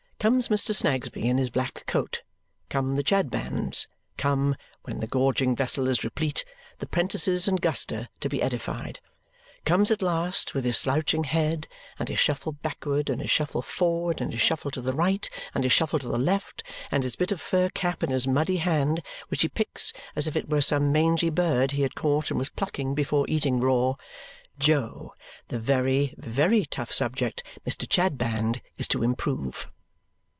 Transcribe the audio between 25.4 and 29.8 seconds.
the very, very tough subject Mr. Chadband is to improve.